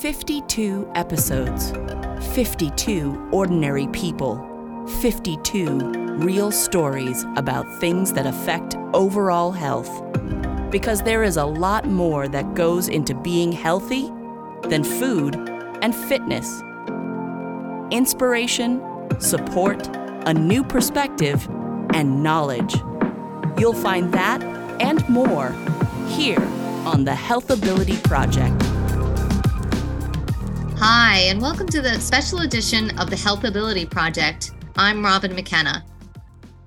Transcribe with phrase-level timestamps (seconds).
[0.00, 1.74] 52 episodes,
[2.34, 4.38] 52 ordinary people,
[5.02, 10.02] 52 real stories about things that affect overall health.
[10.70, 14.10] Because there is a lot more that goes into being healthy
[14.70, 15.36] than food
[15.82, 16.62] and fitness.
[17.90, 18.80] Inspiration,
[19.18, 19.86] support,
[20.26, 21.46] a new perspective,
[21.92, 22.74] and knowledge.
[23.58, 24.42] You'll find that
[24.80, 25.50] and more
[26.08, 26.40] here
[26.86, 28.69] on the Healthability Project.
[30.82, 34.52] Hi, and welcome to the special edition of the Healthability Project.
[34.76, 35.84] I'm Robin McKenna.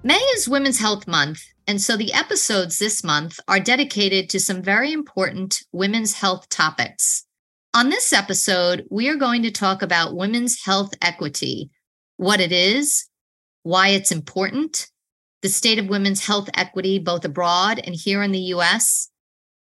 [0.04, 4.62] May is Women's Health Month, and so the episodes this month are dedicated to some
[4.62, 7.26] very important women's health topics.
[7.74, 11.72] On this episode, we are going to talk about women's health equity,
[12.18, 13.10] what it is,
[13.64, 14.92] why it's important,
[15.42, 19.10] the state of women's health equity both abroad and here in the US,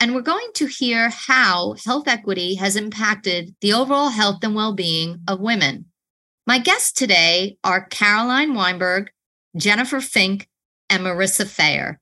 [0.01, 4.75] and we're going to hear how health equity has impacted the overall health and well
[4.75, 5.85] being of women.
[6.47, 9.11] My guests today are Caroline Weinberg,
[9.57, 10.49] Jennifer Fink,
[10.89, 11.97] and Marissa Fayer.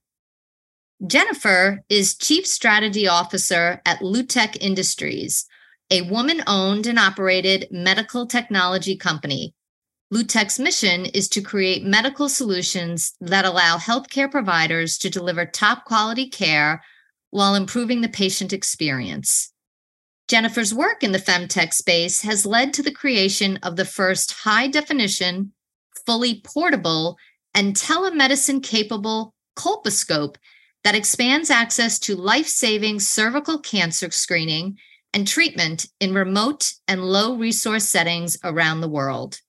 [1.06, 5.46] Jennifer is Chief Strategy Officer at Lutech Industries,
[5.90, 9.54] a woman owned and operated medical technology company.
[10.12, 16.28] Lutech's mission is to create medical solutions that allow healthcare providers to deliver top quality
[16.28, 16.82] care
[17.30, 19.52] while improving the patient experience.
[20.28, 24.68] Jennifer's work in the femtech space has led to the creation of the first high
[24.68, 25.52] definition,
[26.04, 27.16] fully portable,
[27.54, 30.36] and telemedicine capable colposcope
[30.84, 34.76] that expands access to life saving cervical cancer screening
[35.14, 39.40] and treatment in remote and low resource settings around the world.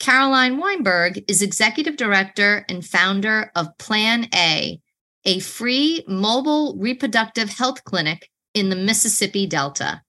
[0.00, 4.80] Caroline Weinberg is executive director and founder of Plan A,
[5.28, 10.00] a free mobile reproductive health clinic in the Mississippi Delta.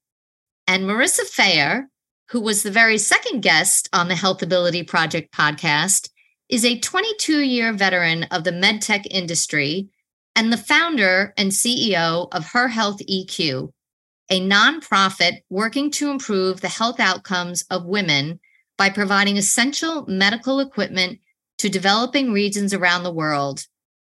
[0.65, 1.87] And Marissa Fayer,
[2.29, 6.09] who was the very second guest on the Healthability Project podcast,
[6.47, 9.89] is a 22 year veteran of the medtech industry
[10.37, 13.73] and the founder and CEO of Her Health EQ,
[14.29, 18.39] a nonprofit working to improve the health outcomes of women
[18.77, 21.19] by providing essential medical equipment
[21.58, 23.65] to developing regions around the world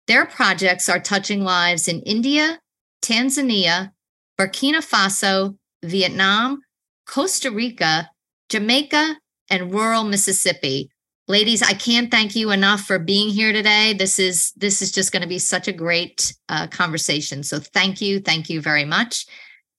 [0.07, 2.59] their projects are touching lives in India,
[3.01, 3.91] Tanzania,
[4.39, 6.61] Burkina Faso, Vietnam,
[7.07, 8.09] Costa Rica,
[8.49, 9.17] Jamaica,
[9.49, 10.89] and rural Mississippi.
[11.27, 13.93] Ladies, I can't thank you enough for being here today.
[13.93, 17.41] This is this is just going to be such a great uh, conversation.
[17.41, 19.25] So thank you, thank you very much.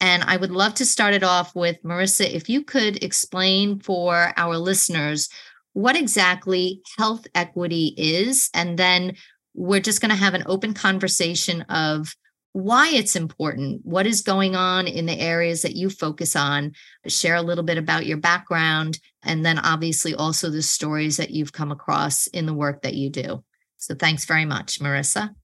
[0.00, 2.28] And I would love to start it off with Marissa.
[2.28, 5.28] If you could explain for our listeners
[5.72, 9.15] what exactly health equity is, and then
[9.56, 12.15] we're just going to have an open conversation of
[12.53, 16.72] why it's important, what is going on in the areas that you focus on,
[17.06, 21.53] share a little bit about your background, and then obviously also the stories that you've
[21.53, 23.45] come across in the work that you do.
[23.77, 25.34] So thanks very much, Marissa.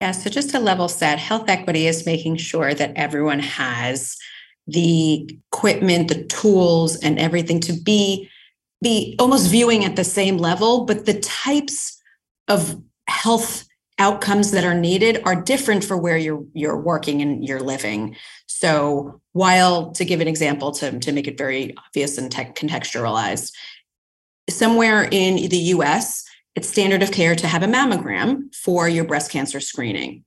[0.00, 4.16] Yeah, so just to level set, health equity is making sure that everyone has
[4.66, 8.30] the equipment, the tools, and everything to be
[8.82, 12.00] be almost viewing at the same level, but the types
[12.48, 13.66] of health
[13.98, 18.16] outcomes that are needed are different for where you're you're working and you're living.
[18.46, 23.52] So while to give an example to, to make it very obvious and tech contextualized,
[24.48, 29.30] somewhere in the US, it's standard of care to have a mammogram for your breast
[29.30, 30.24] cancer screening.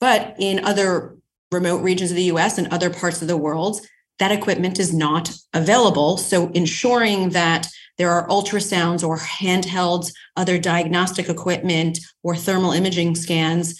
[0.00, 1.16] But in other
[1.52, 3.80] remote regions of the US and other parts of the world,
[4.18, 6.16] that equipment is not available.
[6.16, 7.68] So ensuring that
[8.00, 13.78] there are ultrasounds or handheld other diagnostic equipment or thermal imaging scans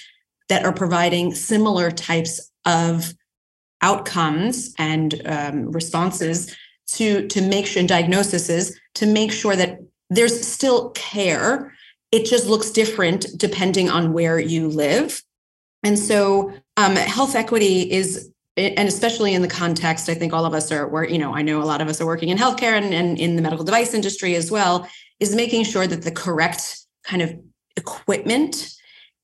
[0.51, 3.15] that are providing similar types of
[3.81, 6.55] outcomes and um, responses
[6.87, 9.79] to to make sure and diagnoses to make sure that
[10.11, 11.73] there's still care.
[12.13, 15.23] It just looks different depending on where you live.
[15.83, 18.31] And so um, health equity is
[18.61, 21.43] and especially in the context, I think all of us are, we're, you know, I
[21.43, 23.95] know a lot of us are working in healthcare and, and in the medical device
[23.95, 27.35] industry as well, is making sure that the correct kind of
[27.77, 28.73] equipment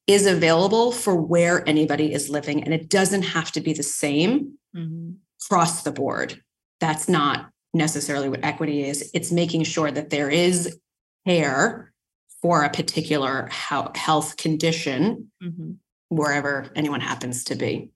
[0.07, 2.63] is available for where anybody is living.
[2.63, 5.13] And it doesn't have to be the same mm-hmm.
[5.45, 6.41] across the board.
[6.81, 9.11] That's not necessarily what equity is.
[9.15, 10.79] It's making sure that there is
[11.27, 11.93] care
[12.41, 15.73] for a particular health condition mm-hmm.
[16.09, 17.91] wherever anyone happens to be.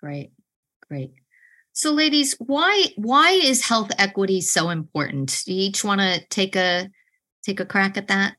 [0.00, 0.32] Great.
[0.92, 1.14] Great.
[1.72, 5.42] So, ladies, why why is health equity so important?
[5.46, 6.90] Do you each want to take a
[7.42, 8.34] take a crack at that?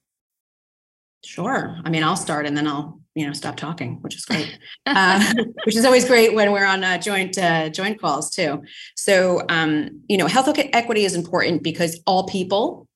[1.25, 1.75] Sure.
[1.83, 5.33] I mean, I'll start and then I'll you know stop talking which is great uh,
[5.65, 8.63] which is always great when we're on uh, joint uh, joint calls too
[8.95, 12.87] so um, you know health equity is important because all people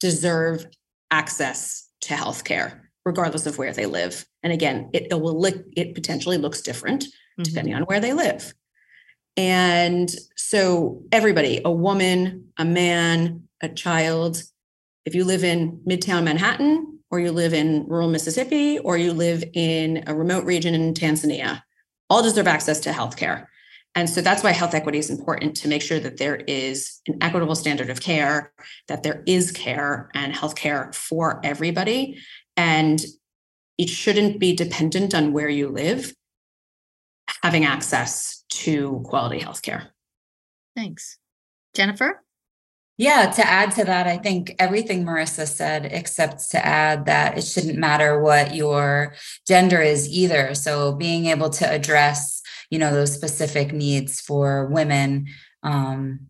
[0.00, 0.66] deserve
[1.10, 5.56] access to health care regardless of where they live and again it, it will look
[5.76, 7.42] it potentially looks different mm-hmm.
[7.42, 8.54] depending on where they live
[9.36, 14.42] and so everybody a woman a man a child
[15.04, 19.44] if you live in midtown manhattan or you live in rural Mississippi, or you live
[19.52, 21.62] in a remote region in Tanzania,
[22.08, 23.46] all deserve access to healthcare.
[23.94, 27.18] And so that's why health equity is important to make sure that there is an
[27.20, 28.54] equitable standard of care,
[28.88, 32.18] that there is care and healthcare for everybody.
[32.56, 33.04] And
[33.76, 36.14] it shouldn't be dependent on where you live,
[37.42, 39.88] having access to quality healthcare.
[40.76, 41.18] Thanks.
[41.74, 42.22] Jennifer?
[42.98, 47.42] Yeah, to add to that, I think everything Marissa said, except to add that it
[47.42, 49.14] shouldn't matter what your
[49.48, 50.54] gender is either.
[50.54, 55.26] So being able to address, you know, those specific needs for women
[55.62, 56.28] um,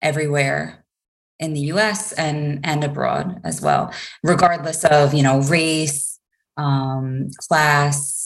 [0.00, 0.84] everywhere
[1.38, 2.12] in the U.S.
[2.12, 3.92] and and abroad as well,
[4.22, 6.18] regardless of you know race,
[6.56, 8.19] um, class,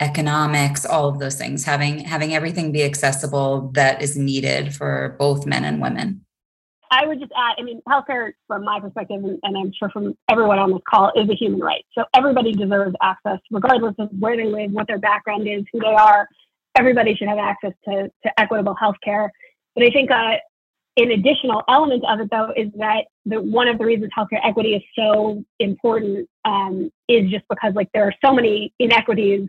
[0.00, 1.64] economics, all of those things.
[1.64, 6.24] Having having everything be accessible that is needed for both men and women.
[6.92, 10.58] I would just add, I mean, healthcare, from my perspective, and, I'm sure from everyone
[10.58, 11.84] on this call, is a human right.
[11.96, 15.86] So everybody deserves access, regardless of where they live, what their background is, who they
[15.86, 16.26] are.
[16.76, 19.28] Everybody should have access to, to equitable healthcare.
[19.76, 20.38] But I think uh,
[20.96, 24.74] an additional element of it, though, is that the, one of the reasons healthcare equity
[24.74, 29.48] is so important um, is just because, like, there are so many inequities,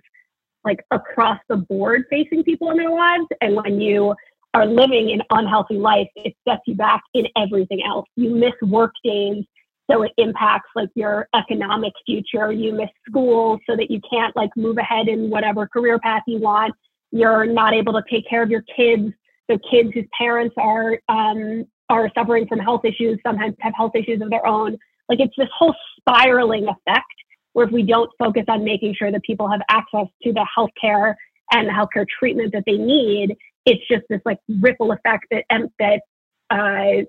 [0.63, 4.15] like across the board, facing people in their lives, and when you
[4.53, 8.05] are living an unhealthy life, it sets you back in everything else.
[8.15, 9.45] You miss work days,
[9.89, 12.51] so it impacts like your economic future.
[12.51, 16.39] You miss school so that you can't like move ahead in whatever career path you
[16.39, 16.73] want.
[17.11, 19.11] You're not able to take care of your kids.
[19.47, 24.21] The kids whose parents are um, are suffering from health issues sometimes have health issues
[24.21, 24.77] of their own.
[25.09, 27.05] Like it's this whole spiraling effect
[27.53, 31.15] where if we don't focus on making sure that people have access to the healthcare
[31.51, 35.43] and the healthcare treatment that they need, it's just this like ripple effect that
[35.79, 36.01] that
[36.49, 37.03] uh,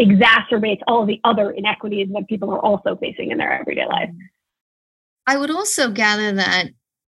[0.00, 4.10] exacerbates all the other inequities that people are also facing in their everyday life.
[5.26, 6.68] I would also gather that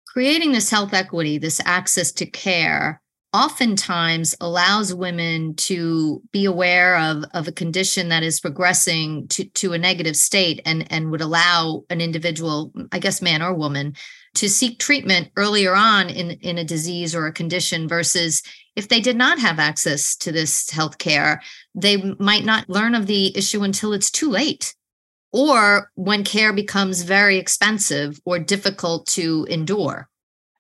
[0.08, 3.02] creating this health equity, this access to care,
[3.34, 9.74] oftentimes allows women to be aware of, of a condition that is progressing to, to
[9.74, 13.96] a negative state and, and would allow an individual, I guess man or woman,
[14.36, 18.42] to seek treatment earlier on in, in a disease or a condition versus
[18.76, 21.42] if they did not have access to this health care,
[21.76, 24.74] they might not learn of the issue until it's too late
[25.32, 30.10] or when care becomes very expensive or difficult to endure.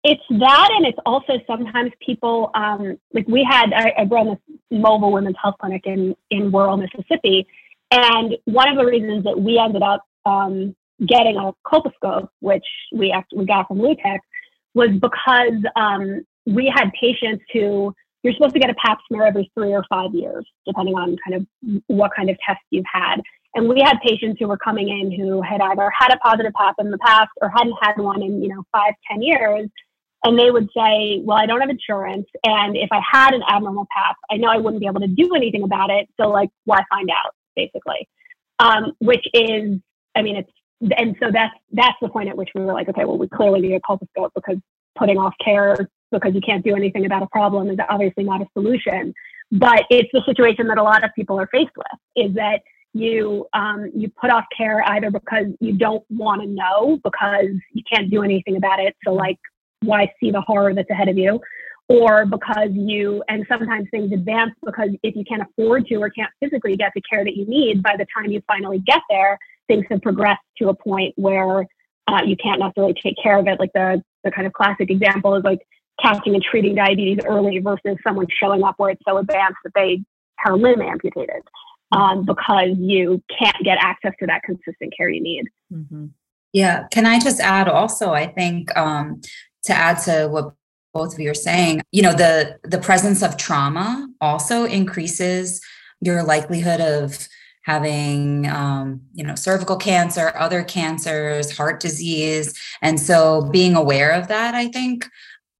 [0.03, 3.73] It's that, and it's also sometimes people um, like we had.
[3.73, 7.45] I, I run this mobile women's health clinic in in rural Mississippi,
[7.91, 10.73] and one of the reasons that we ended up um,
[11.05, 12.63] getting a colposcope, which
[12.93, 14.19] we actually we got from Lutech,
[14.73, 17.93] was because um, we had patients who
[18.23, 21.41] you're supposed to get a pap smear every three or five years, depending on kind
[21.41, 23.17] of what kind of test you've had.
[23.55, 26.75] And we had patients who were coming in who had either had a positive pap
[26.79, 29.69] in the past or hadn't had one in, you know, five, ten years.
[30.23, 32.27] And they would say, well, I don't have insurance.
[32.43, 35.33] And if I had an abnormal pap, I know I wouldn't be able to do
[35.35, 36.09] anything about it.
[36.19, 38.07] So like, why find out basically?
[38.59, 39.79] Um, which is,
[40.15, 40.51] I mean, it's,
[40.97, 43.61] and so that's, that's the point at which we were like, okay, well, we clearly
[43.61, 44.57] need a colposcope because
[44.97, 45.75] putting off care
[46.11, 49.13] because you can't do anything about a problem is obviously not a solution.
[49.51, 52.61] But it's the situation that a lot of people are faced with is that
[52.93, 57.83] you um, you put off care either because you don't want to know because you
[57.91, 58.95] can't do anything about it.
[59.05, 59.37] So like
[59.81, 61.39] why see the horror that's ahead of you?
[61.87, 66.29] Or because you and sometimes things advance because if you can't afford to or can't
[66.39, 69.85] physically get the care that you need, by the time you finally get there, things
[69.89, 71.65] have progressed to a point where
[72.07, 73.59] uh, you can't necessarily take care of it.
[73.59, 75.59] Like the the kind of classic example is like
[76.01, 80.03] catching and treating diabetes early versus someone showing up where it's so advanced that they
[80.37, 81.41] have a limb amputated
[81.91, 85.45] um, because you can't get access to that consistent care you need.
[85.73, 86.07] Mm-hmm.
[86.53, 86.87] Yeah.
[86.91, 89.21] Can I just add also, I think um,
[89.63, 90.53] to add to what
[90.93, 95.61] both of you are saying, you know, the the presence of trauma also increases
[96.01, 97.27] your likelihood of
[97.63, 102.59] having um, you know cervical cancer other cancers heart disease.
[102.81, 105.07] And so being aware of that i think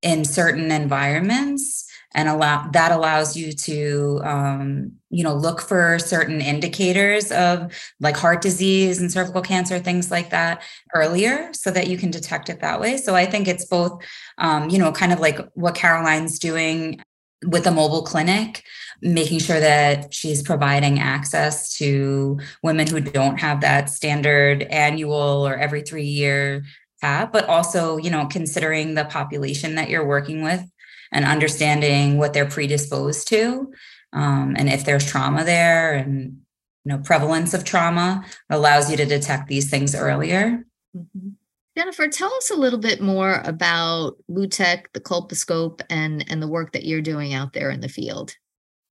[0.02, 6.42] in certain environments and allow that allows you to um, you know look for certain
[6.42, 10.62] indicators of like heart disease and cervical cancer things like that
[10.96, 12.98] earlier so that you can detect it that way.
[12.98, 14.04] So i think it's both
[14.38, 17.02] um, you know kind of like what caroline's doing
[17.46, 18.64] with a mobile clinic
[19.02, 25.56] making sure that she's providing access to women who don't have that standard annual or
[25.56, 26.64] every three year
[27.02, 30.64] pap but also you know considering the population that you're working with
[31.12, 33.72] and understanding what they're predisposed to
[34.14, 36.42] um, and if there's trauma there and
[36.86, 41.30] you know prevalence of trauma allows you to detect these things earlier mm-hmm.
[41.78, 46.74] jennifer tell us a little bit more about Lutech the colposcope and and the work
[46.74, 48.36] that you're doing out there in the field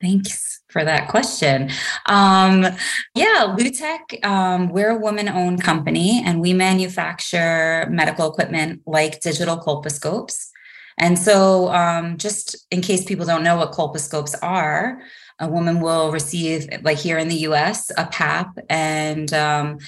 [0.04, 1.70] Thanks for that question.
[2.06, 2.66] Um,
[3.14, 9.56] yeah, Lutech, um, we're a woman owned company and we manufacture medical equipment like digital
[9.56, 10.50] colposcopes.
[10.98, 15.00] And so, um, just in case people don't know what colposcopes are,
[15.40, 19.78] a woman will receive, like here in the US, a PAP, and um,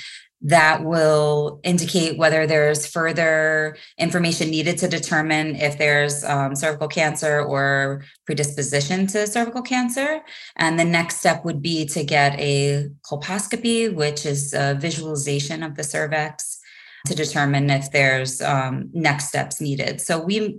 [0.42, 7.40] that will indicate whether there's further information needed to determine if there's um, cervical cancer
[7.40, 10.20] or predisposition to cervical cancer.
[10.56, 15.75] And the next step would be to get a colposcopy, which is a visualization of
[15.75, 16.60] the cervix
[17.06, 20.00] to determine if there's um, next steps needed.
[20.00, 20.58] So we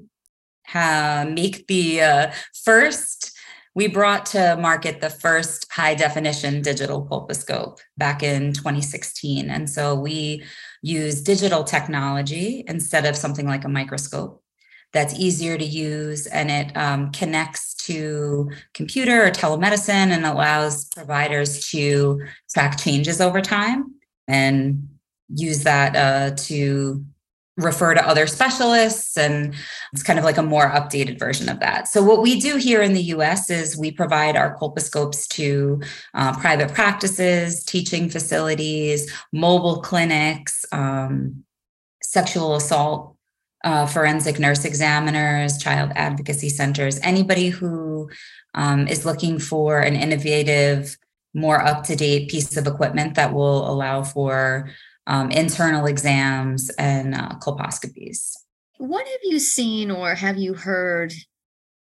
[0.74, 2.32] uh, make the uh,
[2.64, 3.34] first
[3.78, 9.94] we brought to market the first high definition digital colposcope back in 2016 and so
[9.94, 10.44] we
[10.82, 14.42] use digital technology instead of something like a microscope.
[14.94, 21.70] That's easier to use and it um, connects to computer or telemedicine and allows providers
[21.70, 23.94] to track changes over time
[24.28, 24.88] and
[25.30, 27.06] use that uh, to
[27.58, 29.56] refer to other specialists and
[29.92, 31.88] it's kind of like a more updated version of that.
[31.88, 35.82] So what we do here in the us is we provide our colposcopes to
[36.14, 41.44] uh, private practices teaching facilities mobile clinics um,
[42.02, 43.16] sexual assault
[43.64, 48.10] uh, forensic nurse examiners child advocacy centers anybody who
[48.54, 50.96] um, is looking for an innovative
[51.34, 54.70] more up-to-date piece of equipment that will allow for
[55.08, 58.34] um, internal exams, and uh, colposcopies.
[58.78, 61.14] What have you seen or have you heard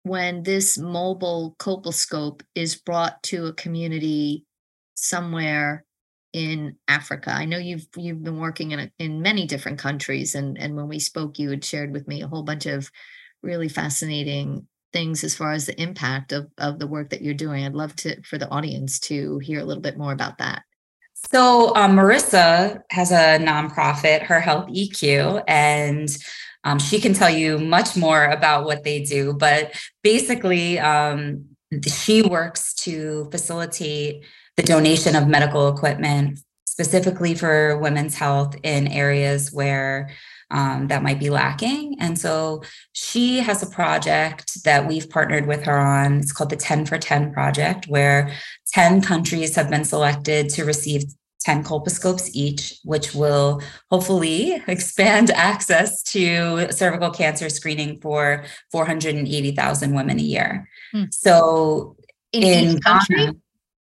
[0.03, 4.46] when this mobile colposcope is brought to a community
[4.96, 5.84] somewhere
[6.32, 7.32] in Africa?
[7.32, 10.88] I know you've you've been working in a, in many different countries, and and when
[10.88, 12.89] we spoke, you had shared with me a whole bunch of
[13.41, 17.65] really fascinating things as far as the impact of of the work that you're doing.
[17.65, 20.62] I'd love to for the audience to hear a little bit more about that.
[21.32, 26.10] So um, Marissa has a nonprofit, Her Health EQ, and
[26.63, 29.34] um, she can tell you much more about what they do.
[29.34, 31.46] But basically, um,
[31.86, 34.24] she works to facilitate
[34.55, 40.10] the donation of medical equipment specifically for women's health in areas where
[40.51, 41.97] um, that might be lacking.
[41.99, 46.19] And so she has a project that we've partnered with her on.
[46.19, 48.31] It's called the 10 for 10 project, where
[48.73, 51.03] 10 countries have been selected to receive
[51.41, 60.19] 10 colposcopes each, which will hopefully expand access to cervical cancer screening for 480,000 women
[60.19, 60.69] a year.
[60.91, 61.03] Hmm.
[61.11, 61.95] So
[62.31, 63.31] in, in country?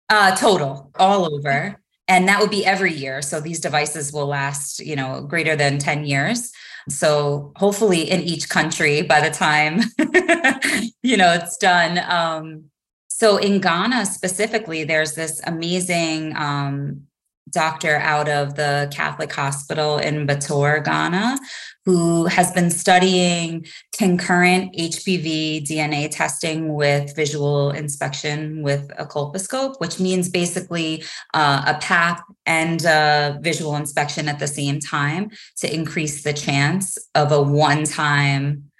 [0.09, 3.21] Uh, total, all over and that would be every year.
[3.21, 6.51] So these devices will last you know greater than 10 years.
[6.89, 9.81] So hopefully in each country by the time
[11.03, 11.99] you know it's done.
[11.99, 12.65] Um,
[13.07, 17.07] so in ghana specifically there's this amazing um,
[17.53, 21.37] doctor out of the Catholic hospital in Battor, Ghana,
[21.85, 23.65] who has been studying
[23.97, 31.77] concurrent HPV DNA testing with visual inspection with a colposcope, which means basically uh, a
[31.79, 37.41] PAP and a visual inspection at the same time to increase the chance of a
[37.41, 38.71] one time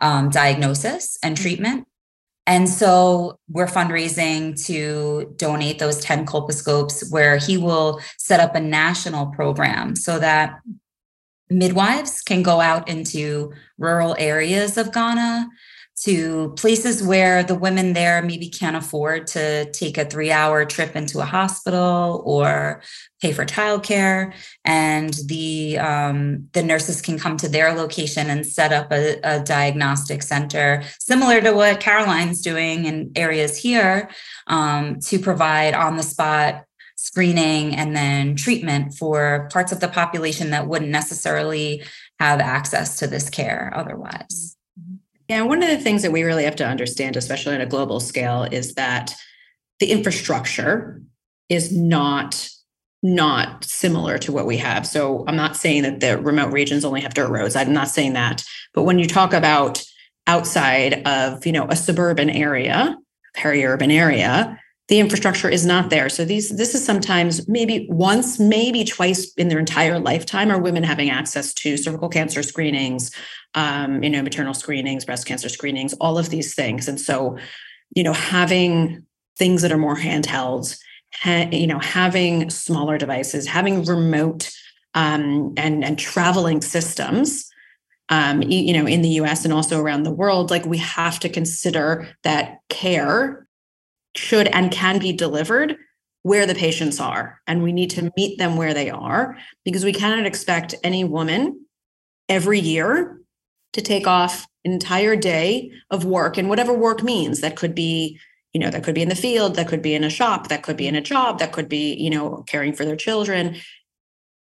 [0.00, 1.86] um, diagnosis and treatment.
[2.46, 8.60] And so we're fundraising to donate those 10 colposcopes where he will set up a
[8.60, 10.58] national program so that
[11.52, 15.48] midwives can go out into rural areas of Ghana
[16.04, 20.96] to places where the women there maybe can't afford to take a three hour trip
[20.96, 22.82] into a hospital or
[23.20, 24.32] pay for childcare.
[24.64, 29.40] And the um, the nurses can come to their location and set up a, a
[29.44, 34.10] diagnostic center similar to what caroline's doing in areas here
[34.48, 36.64] um, to provide on the spot
[37.02, 41.82] screening and then treatment for parts of the population that wouldn't necessarily
[42.20, 44.56] have access to this care otherwise
[45.28, 47.98] Yeah, one of the things that we really have to understand, especially on a global
[47.98, 49.14] scale, is that
[49.80, 51.02] the infrastructure
[51.48, 52.48] is not
[53.02, 54.86] not similar to what we have.
[54.86, 57.56] So I'm not saying that the remote regions only have dirt roads.
[57.56, 58.44] I'm not saying that.
[58.74, 59.82] But when you talk about
[60.28, 62.96] outside of, you know, a suburban area,
[63.34, 64.56] peri-urban area,
[64.88, 66.08] the infrastructure is not there.
[66.08, 70.82] So these this is sometimes maybe once, maybe twice in their entire lifetime are women
[70.82, 73.10] having access to cervical cancer screenings,
[73.54, 76.88] um, you know, maternal screenings, breast cancer screenings, all of these things.
[76.88, 77.38] And so,
[77.94, 79.06] you know, having
[79.38, 80.76] things that are more handheld,
[81.14, 84.50] ha- you know, having smaller devices, having remote
[84.94, 87.48] um, and and traveling systems
[88.08, 91.30] um, you know, in the US and also around the world, like we have to
[91.30, 93.46] consider that care
[94.16, 95.76] should and can be delivered
[96.22, 97.40] where the patients are.
[97.46, 101.66] And we need to meet them where they are because we cannot expect any woman
[102.28, 103.20] every year
[103.72, 107.40] to take off an entire day of work and whatever work means.
[107.40, 108.18] That could be,
[108.52, 110.62] you know, that could be in the field, that could be in a shop, that
[110.62, 113.56] could be in a job, that could be, you know, caring for their children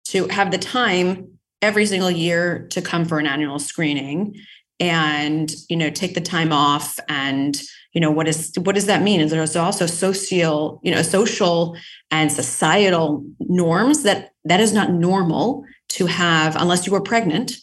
[0.06, 4.36] to have the time every single year to come for an annual screening
[4.80, 7.62] and you know take the time off and
[7.94, 11.76] you know what is what does that mean and there's also social you know social
[12.10, 17.56] and societal norms that that is not normal to have unless you were pregnant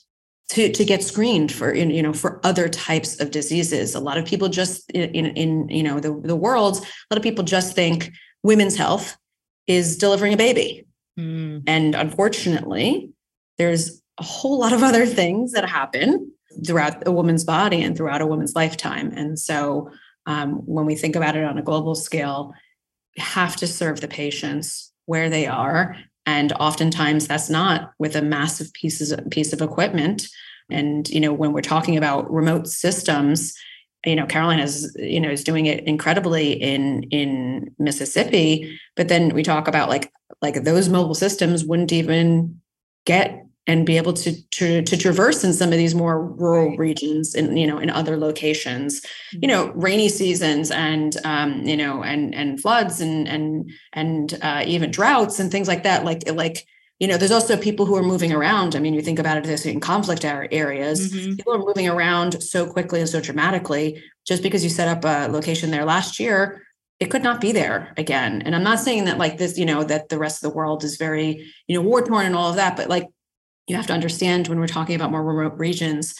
[0.49, 4.25] to to get screened for you know for other types of diseases a lot of
[4.25, 8.11] people just in in you know the, the world a lot of people just think
[8.43, 9.17] women's health
[9.67, 10.85] is delivering a baby
[11.19, 11.61] mm.
[11.67, 13.11] and unfortunately
[13.57, 16.31] there's a whole lot of other things that happen
[16.65, 19.11] throughout a woman's body and throughout a woman's lifetime.
[19.15, 19.89] And so
[20.25, 22.53] um, when we think about it on a global scale,
[23.17, 25.97] have to serve the patients where they are.
[26.25, 30.27] And oftentimes that's not with a massive pieces piece of equipment.
[30.69, 33.53] And you know, when we're talking about remote systems,
[34.05, 38.79] you know, Caroline is, you know, is doing it incredibly in in Mississippi.
[38.95, 40.11] But then we talk about like
[40.41, 42.61] like those mobile systems wouldn't even
[43.05, 47.35] get and be able to, to to traverse in some of these more rural regions
[47.35, 49.01] and you know in other locations.
[49.31, 49.79] You know mm-hmm.
[49.79, 55.39] rainy seasons and um you know and and floods and and and uh, even droughts
[55.39, 56.65] and things like that like like
[56.99, 58.75] you know there's also people who are moving around.
[58.75, 61.35] I mean you think about it this in conflict areas mm-hmm.
[61.35, 64.03] people are moving around so quickly and so dramatically.
[64.25, 66.63] Just because you set up a location there last year
[66.99, 68.41] it could not be there again.
[68.43, 70.83] And i'm not saying that like this you know that the rest of the world
[70.83, 73.05] is very you know war torn and all of that but like
[73.67, 76.15] you have to understand when we're talking about more remote regions,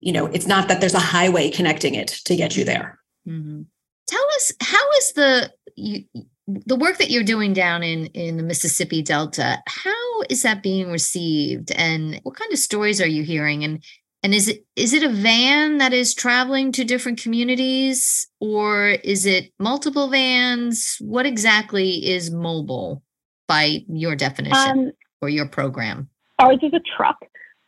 [0.00, 2.98] you know, it's not that there's a highway connecting it to get you there.
[3.26, 3.62] Mm-hmm.
[4.06, 6.04] Tell us how is the you,
[6.46, 9.62] the work that you're doing down in in the Mississippi Delta?
[9.66, 13.64] How is that being received, and what kind of stories are you hearing?
[13.64, 13.84] And
[14.22, 19.26] and is it is it a van that is traveling to different communities, or is
[19.26, 20.96] it multiple vans?
[21.00, 23.02] What exactly is mobile
[23.46, 26.08] by your definition um, or your program?
[26.38, 27.16] Ours is a truck,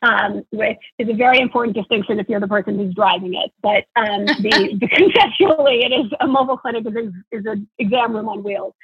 [0.02, 3.52] um, which is a very important distinction if you're the person who's driving it.
[3.62, 8.14] But um, the, the, conceptually, it is a mobile clinic is, a, is an exam
[8.14, 8.74] room on wheels.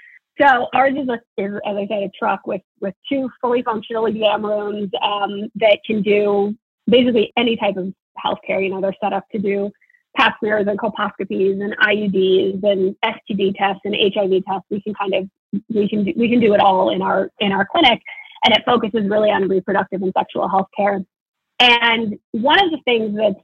[0.41, 4.07] So ours is, a, is, as I said, a truck with with two fully functional
[4.07, 6.55] exam rooms um, that can do
[6.87, 8.63] basically any type of healthcare.
[8.63, 9.71] You know, they're set up to do
[10.17, 14.67] pap smears and colposcopies and IUDs and STD tests and HIV tests.
[14.71, 15.31] We can kind of
[15.73, 18.03] we can do, we can do it all in our in our clinic
[18.47, 21.01] and it focuses really on reproductive and sexual health care.
[21.59, 23.35] And one of the things that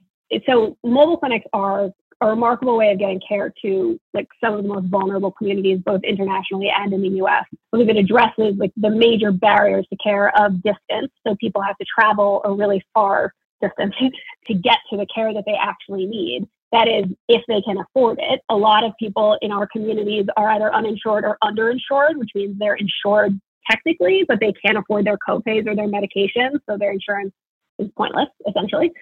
[0.47, 4.69] so mobile clinics are a remarkable way of getting care to like some of the
[4.69, 7.45] most vulnerable communities, both internationally and in the U.S.
[7.73, 11.11] Because it addresses like the major barriers to care of distance.
[11.27, 13.95] So people have to travel a really far distance
[14.47, 16.47] to get to the care that they actually need.
[16.71, 18.41] That is, if they can afford it.
[18.49, 22.77] A lot of people in our communities are either uninsured or underinsured, which means they're
[22.77, 23.39] insured
[23.71, 26.59] technically, but they can't afford their copays or their medications.
[26.69, 27.33] So their insurance
[27.79, 28.93] is pointless, essentially.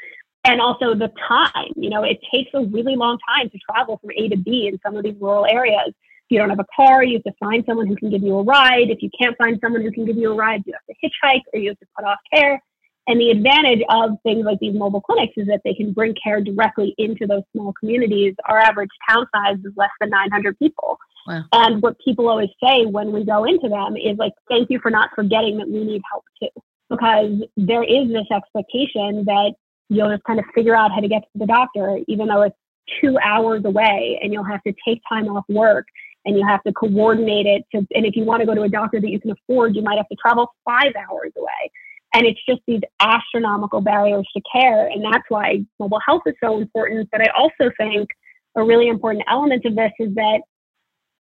[0.44, 4.10] And also the time, you know, it takes a really long time to travel from
[4.16, 5.88] A to B in some of these rural areas.
[5.88, 8.38] If you don't have a car, you have to find someone who can give you
[8.38, 8.88] a ride.
[8.88, 11.42] If you can't find someone who can give you a ride, you have to hitchhike
[11.52, 12.62] or you have to put off care.
[13.10, 16.40] And the advantage of things like these mobile clinics is that they can bring care
[16.40, 18.36] directly into those small communities.
[18.48, 20.96] Our average town size is less than 900 people.
[21.26, 21.42] Wow.
[21.52, 24.92] And what people always say when we go into them is like, thank you for
[24.92, 26.62] not forgetting that we need help too.
[26.88, 29.54] Because there is this expectation that
[29.88, 32.56] you'll just kind of figure out how to get to the doctor, even though it's
[33.00, 35.86] two hours away and you'll have to take time off work
[36.24, 38.68] and you have to coordinate it to, and if you want to go to a
[38.68, 41.72] doctor that you can afford, you might have to travel five hours away.
[42.12, 44.88] And it's just these astronomical barriers to care.
[44.88, 47.08] And that's why mobile health is so important.
[47.12, 48.08] But I also think
[48.56, 50.40] a really important element of this is that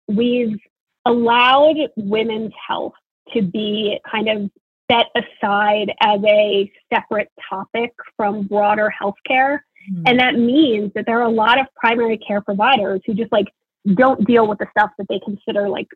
[0.09, 0.59] we've
[1.07, 2.95] allowed women's health
[3.33, 4.51] to be kind of
[4.91, 9.61] set aside as a separate topic from broader healthcare.
[9.91, 10.03] Mm-hmm.
[10.07, 13.47] And that means that there are a lot of primary care providers who just like
[13.95, 15.89] don't deal with the stuff that they consider like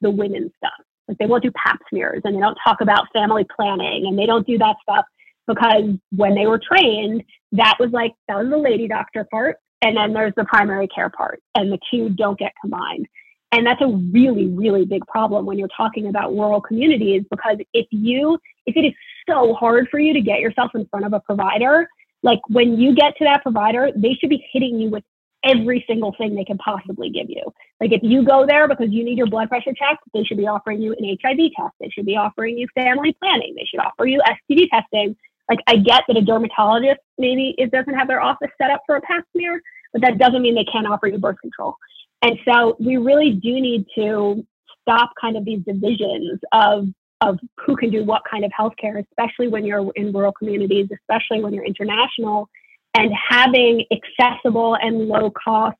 [0.00, 0.72] the women's stuff.
[1.08, 4.26] Like they won't do pap smears and they don't talk about family planning and they
[4.26, 5.04] don't do that stuff
[5.46, 9.56] because when they were trained, that was like, that was the lady doctor part.
[9.82, 13.06] And then there's the primary care part and the two don't get combined.
[13.52, 17.86] And that's a really, really big problem when you're talking about rural communities because if
[17.90, 18.94] you, if it is
[19.28, 21.86] so hard for you to get yourself in front of a provider,
[22.22, 25.04] like when you get to that provider, they should be hitting you with
[25.44, 27.42] every single thing they can possibly give you.
[27.80, 30.46] Like if you go there because you need your blood pressure checked, they should be
[30.46, 31.74] offering you an HIV test.
[31.80, 33.54] They should be offering you family planning.
[33.56, 35.16] They should offer you STD testing.
[35.48, 38.96] Like I get that a dermatologist maybe it doesn't have their office set up for
[38.96, 39.60] a pap smear,
[39.92, 41.76] but that doesn't mean they can't offer you birth control.
[42.22, 44.44] And so we really do need to
[44.80, 46.88] stop kind of these divisions of
[47.20, 51.42] of who can do what kind of healthcare, especially when you're in rural communities, especially
[51.42, 52.48] when you're international,
[52.94, 55.76] and having accessible and low cost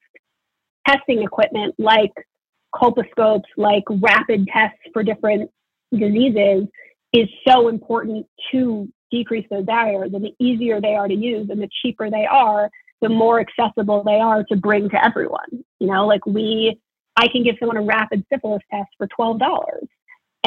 [0.87, 2.13] testing equipment like
[2.75, 5.51] colposcopes, like rapid tests for different
[5.93, 6.67] diseases
[7.13, 10.11] is so important to decrease those barriers.
[10.13, 12.69] And the easier they are to use and the cheaper they are,
[13.01, 15.65] the more accessible they are to bring to everyone.
[15.79, 16.81] You know, like we,
[17.17, 19.39] I can give someone a rapid syphilis test for $12.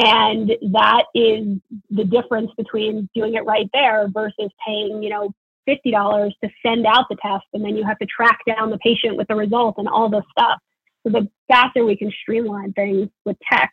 [0.00, 1.58] And that is
[1.90, 5.32] the difference between doing it right there versus paying, you know,
[5.68, 7.44] $50 to send out the test.
[7.52, 10.24] And then you have to track down the patient with the result and all this
[10.30, 10.58] stuff.
[11.06, 13.72] So the faster we can streamline things with tech,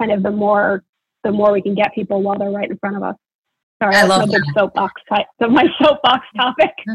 [0.00, 0.84] kind of the more,
[1.24, 3.16] the more we can get people while they're right in front of us.
[3.82, 5.02] Sorry, I love big soapbox.
[5.10, 6.70] So my soapbox topic.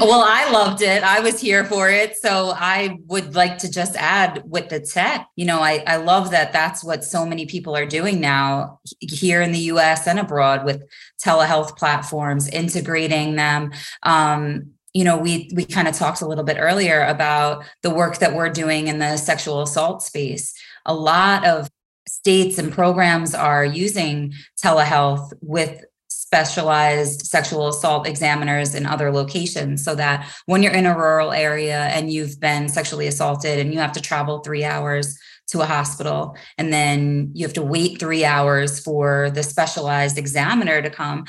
[0.00, 1.02] well, I loved it.
[1.02, 2.16] I was here for it.
[2.16, 5.28] So I would like to just add with the tech.
[5.36, 6.54] You know, I I love that.
[6.54, 10.06] That's what so many people are doing now here in the U.S.
[10.06, 10.82] and abroad with
[11.22, 13.72] telehealth platforms, integrating them.
[14.02, 18.16] Um, you know we we kind of talked a little bit earlier about the work
[18.18, 20.54] that we're doing in the sexual assault space
[20.86, 21.68] a lot of
[22.08, 25.84] states and programs are using telehealth with
[26.26, 31.84] specialized sexual assault examiners in other locations so that when you're in a rural area
[31.84, 36.36] and you've been sexually assaulted and you have to travel three hours to a hospital
[36.58, 41.24] and then you have to wait three hours for the specialized examiner to come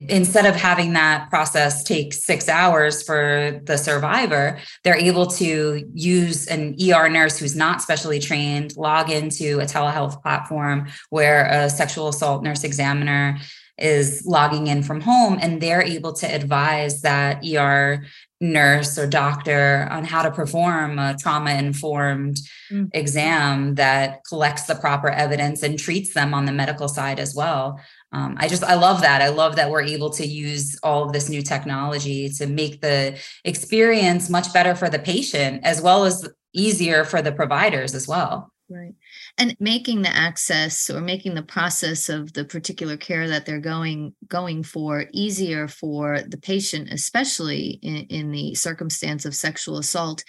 [0.00, 6.46] instead of having that process take six hours for the survivor, they're able to use
[6.46, 12.08] an ER nurse who's not specially trained, log into a telehealth platform where a sexual
[12.08, 13.38] assault nurse examiner
[13.78, 18.04] is logging in from home and they're able to advise that ER
[18.40, 22.36] nurse or doctor on how to perform a trauma informed
[22.70, 22.84] mm-hmm.
[22.92, 27.80] exam that collects the proper evidence and treats them on the medical side as well.
[28.12, 29.22] Um, I just, I love that.
[29.22, 33.18] I love that we're able to use all of this new technology to make the
[33.44, 38.52] experience much better for the patient as well as easier for the providers as well.
[38.70, 38.94] Right
[39.38, 44.14] and making the access or making the process of the particular care that they're going
[44.26, 50.24] going for easier for the patient especially in, in the circumstance of sexual assault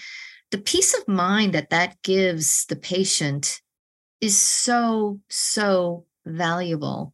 [0.51, 3.61] the peace of mind that that gives the patient
[4.21, 7.13] is so so valuable.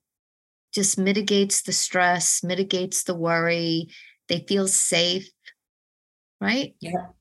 [0.74, 3.90] Just mitigates the stress mitigates the worry.
[4.28, 5.30] They feel safe
[6.42, 6.76] right?
[6.80, 7.15] Yeah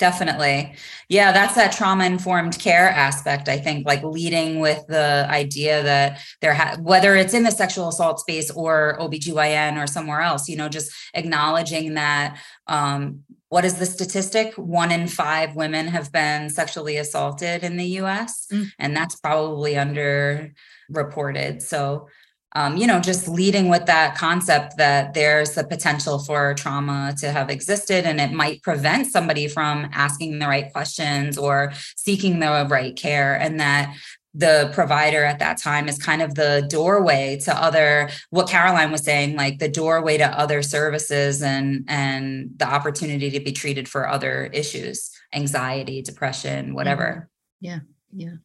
[0.00, 0.72] Definitely.
[1.10, 3.50] Yeah, that's that trauma informed care aspect.
[3.50, 7.88] I think like leading with the idea that there ha- whether it's in the sexual
[7.88, 13.74] assault space or OBGYN or somewhere else, you know, just acknowledging that um, what is
[13.74, 14.54] the statistic?
[14.54, 18.68] One in five women have been sexually assaulted in the US, mm.
[18.78, 20.54] and that's probably under
[20.88, 21.60] reported.
[21.60, 22.08] So
[22.56, 27.30] um, you know, just leading with that concept that there's the potential for trauma to
[27.30, 32.66] have existed and it might prevent somebody from asking the right questions or seeking the
[32.68, 33.94] right care, and that
[34.32, 39.02] the provider at that time is kind of the doorway to other what caroline was
[39.04, 44.08] saying like the doorway to other services and and the opportunity to be treated for
[44.08, 47.28] other issues anxiety depression whatever.
[47.60, 47.80] Yeah
[48.12, 48.36] yeah.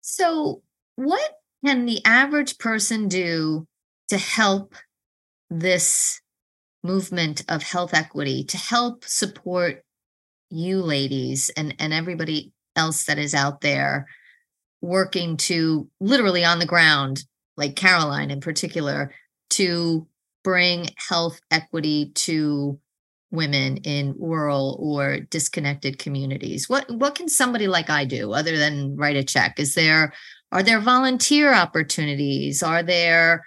[0.00, 0.62] So
[0.96, 3.66] what can the average person do
[4.08, 4.74] to help
[5.50, 6.20] this
[6.82, 9.82] movement of health equity, to help support
[10.50, 14.06] you ladies and, and everybody else that is out there
[14.80, 17.24] working to literally on the ground,
[17.56, 19.12] like Caroline in particular,
[19.50, 20.06] to
[20.42, 22.78] bring health equity to
[23.34, 26.68] women in rural or disconnected communities.
[26.68, 29.58] What what can somebody like i do other than write a check?
[29.58, 30.12] Is there
[30.52, 32.62] are there volunteer opportunities?
[32.62, 33.44] Are there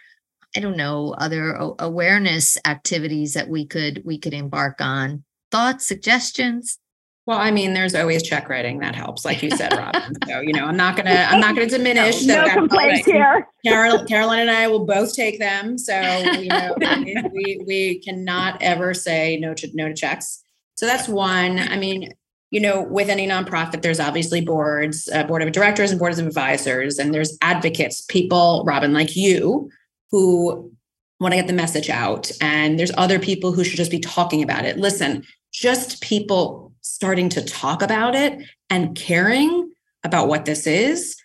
[0.56, 5.24] i don't know other awareness activities that we could we could embark on?
[5.52, 6.80] Thoughts suggestions
[7.28, 10.14] well, I mean, there's always check writing that helps, like you said, Robin.
[10.28, 12.24] so you know, I'm not gonna I'm not gonna diminish.
[12.24, 13.46] no, no complaints here.
[13.66, 15.78] Carol, Caroline and I will both take them.
[15.78, 16.00] So
[16.40, 16.74] you know,
[17.34, 20.42] we we cannot ever say no to no to checks.
[20.76, 21.60] So that's one.
[21.60, 22.14] I mean,
[22.50, 26.28] you know, with any nonprofit, there's obviously boards, uh, board of directors, and boards of
[26.28, 29.70] advisors, and there's advocates, people, Robin, like you,
[30.12, 30.72] who
[31.20, 32.32] want to get the message out.
[32.40, 34.78] And there's other people who should just be talking about it.
[34.78, 39.72] Listen, just people starting to talk about it and caring
[40.04, 41.16] about what this is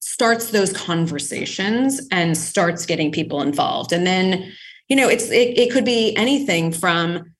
[0.00, 3.92] starts those conversations and starts getting people involved.
[3.92, 4.52] And then
[4.88, 7.34] you know it's it, it could be anything from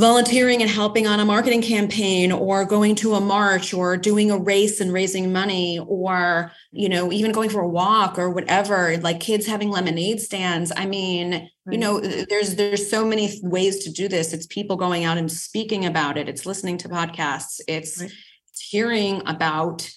[0.00, 4.38] volunteering and helping on a marketing campaign or going to a march or doing a
[4.38, 9.20] race and raising money or you know even going for a walk or whatever like
[9.20, 11.50] kids having lemonade stands i mean right.
[11.66, 15.30] you know there's there's so many ways to do this it's people going out and
[15.30, 18.10] speaking about it it's listening to podcasts it's, right.
[18.48, 19.88] it's hearing about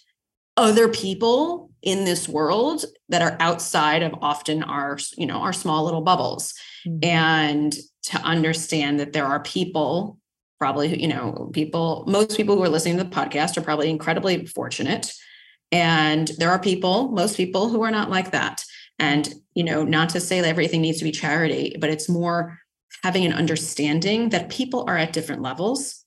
[0.58, 5.84] other people in this world that are outside of often our you know our small
[5.84, 6.54] little bubbles.
[6.88, 7.00] Mm-hmm.
[7.04, 10.18] and to understand that there are people
[10.60, 14.46] probably you know people most people who are listening to the podcast are probably incredibly
[14.46, 15.14] fortunate.
[15.72, 18.64] And there are people most people who are not like that.
[19.00, 22.60] And you know not to say that everything needs to be charity but it's more
[23.04, 26.06] having an understanding that people are at different levels.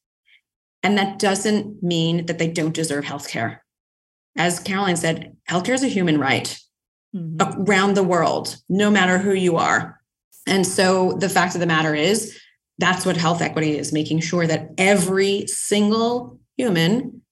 [0.82, 3.65] And that doesn't mean that they don't deserve health care
[4.36, 6.58] as caroline said healthcare is a human right
[7.14, 7.62] mm-hmm.
[7.62, 9.96] around the world no matter who you are
[10.46, 12.38] and so the fact of the matter is,
[12.78, 17.22] that's what health equity is making sure that every single human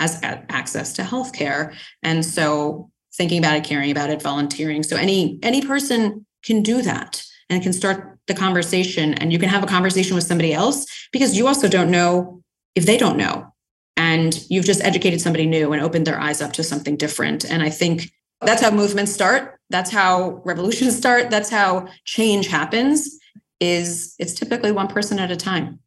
[0.00, 1.74] has access to health care.
[2.02, 4.82] And so thinking about it, caring about it, volunteering.
[4.82, 9.48] So any any person can do that and can start the conversation and you can
[9.48, 12.42] have a conversation with somebody else because you also don't know
[12.74, 13.53] if they don't know.
[14.14, 17.44] And you've just educated somebody new and opened their eyes up to something different.
[17.44, 19.58] And I think that's how movements start.
[19.70, 21.30] That's how revolutions start.
[21.30, 23.18] That's how change happens
[23.60, 25.80] is it's typically one person at a time.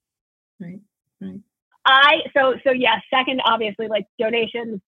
[0.59, 0.79] Right
[1.21, 1.39] right.
[1.85, 4.81] I so so yeah second obviously like donations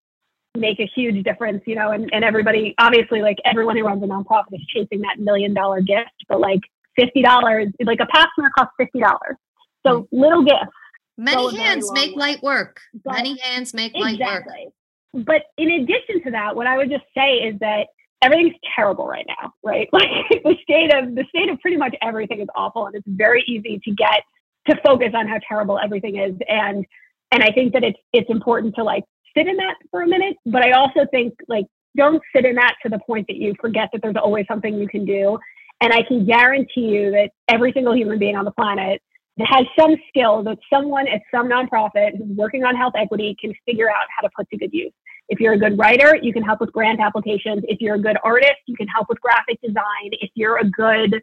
[0.58, 4.08] make a huge difference you know and, and everybody obviously like everyone who runs a
[4.08, 6.62] nonprofit is chasing that million dollar gift but like
[7.00, 9.38] fifty dollars like a pap costs fifty dollars.
[9.86, 10.08] So mm.
[10.12, 10.76] little gifts
[11.20, 14.18] many hands make light work but many hands make exactly.
[14.24, 14.66] light
[15.14, 17.88] work but in addition to that what i would just say is that
[18.22, 19.90] everything's terrible right now, right?
[19.94, 20.10] Like
[20.44, 23.80] the state of the state of pretty much everything is awful, and it's very easy
[23.84, 24.24] to get
[24.70, 26.36] to focus on how terrible everything is.
[26.48, 26.86] And
[27.32, 29.04] and I think that it's it's important to like
[29.36, 30.38] sit in that for a minute.
[30.46, 33.90] But I also think like don't sit in that to the point that you forget
[33.94, 35.38] that there's always something you can do.
[35.82, 39.02] And I can guarantee you that every single human being on the planet
[39.48, 43.90] has some skill that someone at some nonprofit who's working on health equity can figure
[43.90, 44.92] out how to put to good use.
[45.30, 47.64] If you're a good writer, you can help with grant applications.
[47.68, 50.10] If you're a good artist, you can help with graphic design.
[50.12, 51.22] If you're a good,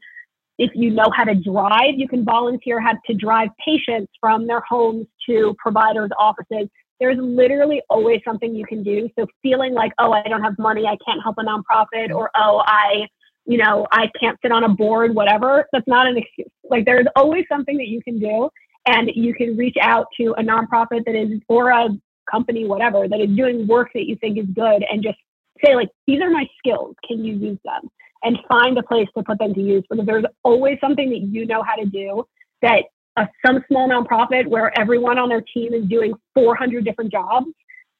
[0.59, 4.63] if you know how to drive, you can volunteer how to drive patients from their
[4.69, 6.69] homes to providers' offices.
[7.01, 9.11] There's literally always something you can do.
[9.19, 12.63] So feeling like, oh, I don't have money, I can't help a nonprofit, or oh,
[12.65, 13.09] I,
[13.47, 16.51] you know, I can't sit on a board, whatever, that's not an excuse.
[16.69, 18.51] Like there's always something that you can do
[18.87, 21.89] and you can reach out to a nonprofit that is or a
[22.31, 25.19] company, whatever, that is doing work that you think is good and just
[25.65, 26.95] say, like, these are my skills.
[27.07, 27.89] Can you use them?
[28.23, 31.47] And find a place to put them to use because there's always something that you
[31.47, 32.25] know how to do
[32.63, 32.85] that
[33.17, 37.47] a, some small nonprofit where everyone on their team is doing 400 different jobs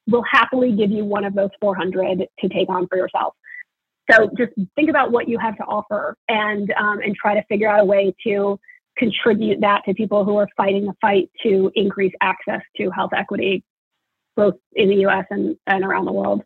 [0.07, 3.33] will happily give you one of those 400 to take on for yourself.
[4.09, 7.69] So just think about what you have to offer and um, and try to figure
[7.69, 8.59] out a way to
[8.97, 13.63] contribute that to people who are fighting the fight to increase access to health equity
[14.37, 16.43] both in the US and, and around the world.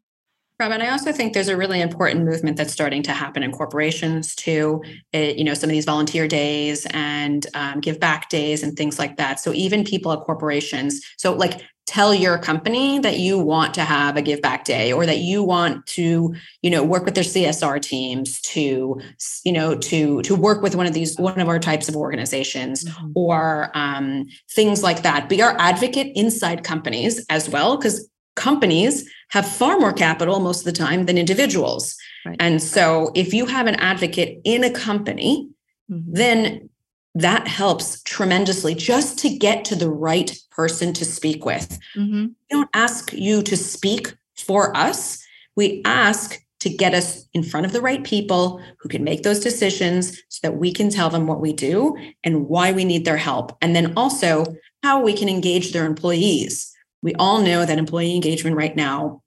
[0.62, 4.36] Robin, I also think there's a really important movement that's starting to happen in corporations
[4.36, 4.84] too.
[5.12, 9.00] It, you know, some of these volunteer days and um, give back days and things
[9.00, 9.40] like that.
[9.40, 14.18] So even people at corporations, so like tell your company that you want to have
[14.18, 17.82] a give back day or that you want to you know work with their csr
[17.82, 19.02] teams to
[19.44, 22.86] you know to to work with one of these one of our types of organizations
[22.86, 23.12] mm-hmm.
[23.16, 29.46] or um, things like that be our advocate inside companies as well because companies have
[29.46, 32.38] far more capital most of the time than individuals right.
[32.40, 35.50] and so if you have an advocate in a company
[35.90, 36.14] mm-hmm.
[36.14, 36.70] then
[37.16, 41.78] that helps tremendously just to get to the right person to speak with.
[41.96, 42.28] Mm-hmm.
[42.28, 45.22] We don't ask you to speak for us.
[45.56, 49.40] We ask to get us in front of the right people who can make those
[49.40, 53.18] decisions so that we can tell them what we do and why we need their
[53.18, 53.58] help.
[53.62, 54.46] And then also
[54.84, 56.71] how we can engage their employees.
[57.02, 59.22] We all know that employee engagement right now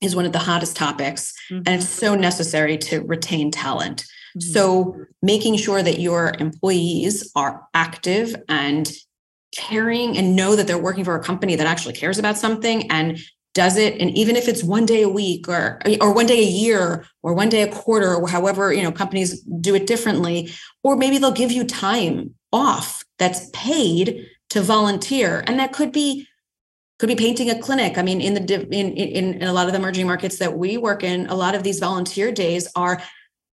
[0.00, 1.62] is one of the hottest topics, mm-hmm.
[1.66, 4.02] and it's so necessary to retain talent.
[4.36, 4.52] Mm-hmm.
[4.52, 8.90] So, making sure that your employees are active and
[9.56, 13.18] caring and know that they're working for a company that actually cares about something and
[13.54, 16.46] does it and even if it's one day a week or or one day a
[16.46, 20.50] year or one day a quarter or however you know companies do it differently
[20.82, 26.28] or maybe they'll give you time off that's paid to volunteer and that could be
[26.98, 27.98] could be painting a clinic.
[27.98, 30.76] I mean in the in, in in a lot of the emerging markets that we
[30.76, 33.02] work in a lot of these volunteer days are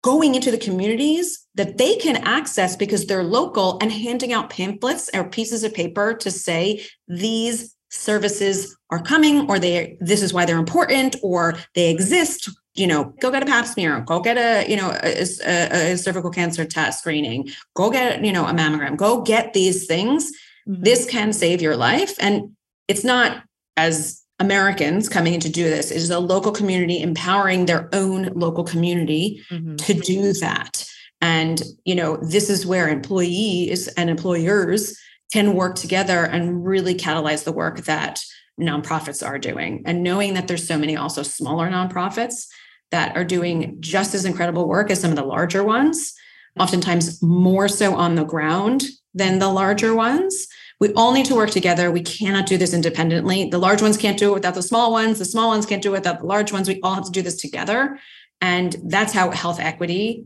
[0.01, 5.09] going into the communities that they can access because they're local and handing out pamphlets
[5.13, 10.45] or pieces of paper to say these services are coming or they this is why
[10.45, 12.49] they're important or they exist.
[12.75, 15.97] You know go get a pap smear go get a you know a, a, a
[15.97, 20.31] cervical cancer test screening go get you know a mammogram go get these things.
[20.67, 20.83] Mm-hmm.
[20.83, 22.15] this can save your life.
[22.21, 22.55] And
[22.87, 23.43] it's not
[23.77, 25.91] as Americans coming in to do this.
[25.91, 29.75] It is a local community empowering their own local community mm-hmm.
[29.75, 30.85] to do that.
[31.21, 34.97] And, you know, this is where employees and employers
[35.31, 38.19] can work together and really catalyze the work that
[38.59, 39.81] nonprofits are doing.
[39.85, 42.47] And knowing that there's so many also smaller nonprofits
[42.91, 46.13] that are doing just as incredible work as some of the larger ones,
[46.59, 50.47] oftentimes more so on the ground than the larger ones.
[50.79, 51.91] We all need to work together.
[51.91, 53.49] We cannot do this independently.
[53.49, 55.19] The large ones can't do it without the small ones.
[55.19, 56.67] The small ones can't do it without the large ones.
[56.67, 57.99] We all have to do this together.
[58.41, 60.25] And that's how health equity,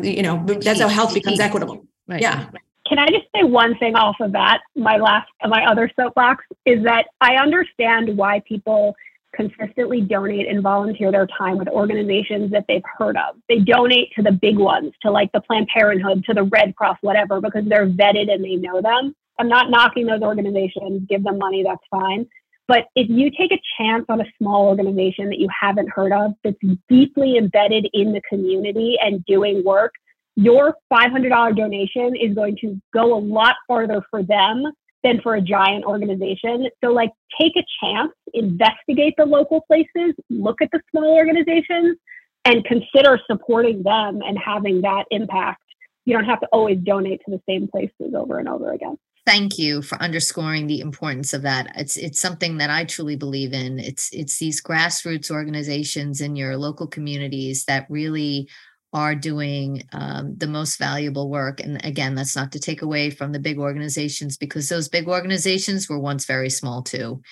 [0.00, 1.84] you know, that's how health becomes equitable.
[2.06, 2.20] Right.
[2.20, 2.48] Yeah.
[2.88, 4.60] Can I just say one thing off of that?
[4.74, 8.94] My last, my other soapbox is that I understand why people
[9.32, 13.36] consistently donate and volunteer their time with organizations that they've heard of.
[13.48, 16.98] They donate to the big ones, to like the Planned Parenthood, to the Red Cross,
[17.00, 19.14] whatever, because they're vetted and they know them.
[19.40, 22.26] I'm not knocking those organizations, give them money, that's fine.
[22.68, 26.34] But if you take a chance on a small organization that you haven't heard of
[26.44, 26.58] that's
[26.90, 29.92] deeply embedded in the community and doing work,
[30.36, 34.64] your $500 donation is going to go a lot farther for them
[35.02, 36.68] than for a giant organization.
[36.84, 41.96] So, like, take a chance, investigate the local places, look at the small organizations,
[42.44, 45.62] and consider supporting them and having that impact.
[46.04, 49.58] You don't have to always donate to the same places over and over again thank
[49.58, 51.72] you for underscoring the importance of that.
[51.76, 53.78] It's it's something that i truly believe in.
[53.78, 58.48] It's it's these grassroots organizations in your local communities that really
[58.92, 61.60] are doing um, the most valuable work.
[61.60, 65.88] And again that's not to take away from the big organizations because those big organizations
[65.88, 67.22] were once very small too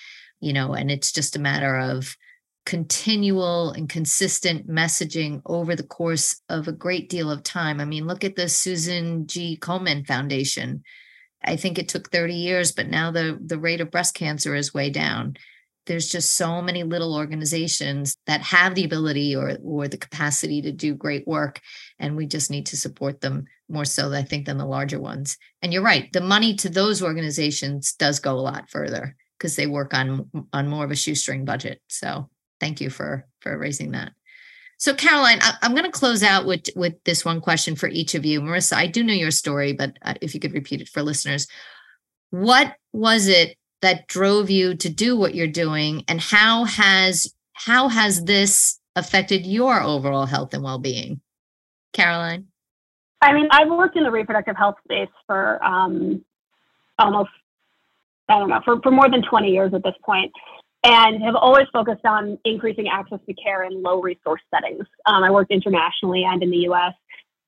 [0.40, 2.16] you know and it's just a matter of
[2.64, 7.81] continual and consistent messaging over the course of a great deal of time.
[7.81, 9.59] I mean look at the susan g.
[9.61, 10.85] Komen foundation
[11.44, 14.74] I think it took 30 years, but now the, the rate of breast cancer is
[14.74, 15.37] way down.
[15.87, 20.72] There's just so many little organizations that have the ability or, or the capacity to
[20.72, 21.61] do great work.
[21.98, 25.38] And we just need to support them more so, I think, than the larger ones.
[25.62, 29.66] And you're right, the money to those organizations does go a lot further because they
[29.66, 31.81] work on on more of a shoestring budget.
[31.88, 32.29] So
[32.61, 34.12] thank you for for raising that.
[34.79, 38.14] So, Caroline, I, am going to close out with with this one question for each
[38.14, 38.41] of you.
[38.41, 41.49] Marissa, I do know your story, but uh, if you could repeat it for listeners,
[42.31, 47.88] what was it that drove you to do what you're doing, and how has how
[47.88, 51.21] has this affected your overall health and well being,
[51.93, 52.47] Caroline?
[53.21, 56.25] I mean, I've worked in the reproductive health space for um,
[57.01, 57.31] almost
[58.29, 60.33] I don't know for for more than 20 years at this point
[60.85, 64.87] and have always focused on increasing access to care in low resource settings.
[65.07, 66.95] Um, I worked internationally and in the US.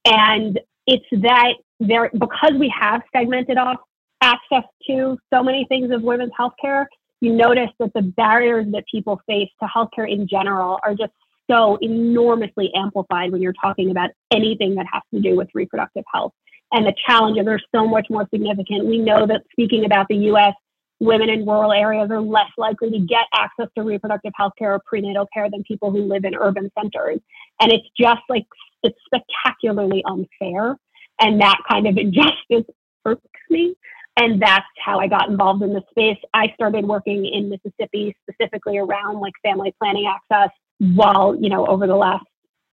[0.04, 3.78] And it's that there, because we have segmented off
[4.20, 6.86] access to so many things of women's healthcare,
[7.20, 11.12] you notice that the barriers that people face to healthcare in general are just
[11.50, 16.32] so enormously amplified when you're talking about anything that has to do with reproductive health.
[16.72, 18.86] And the challenges are so much more significant.
[18.86, 20.54] We know that speaking about the US,
[21.00, 24.80] women in rural areas are less likely to get access to reproductive health care or
[24.86, 27.18] prenatal care than people who live in urban centers.
[27.60, 28.46] And it's just like,
[28.82, 30.76] it's spectacularly unfair.
[31.20, 32.70] And that kind of injustice
[33.06, 33.74] irks me.
[34.16, 36.18] And that's how I got involved in the space.
[36.34, 41.86] I started working in Mississippi specifically around like family planning access while, you know, over
[41.86, 42.24] the last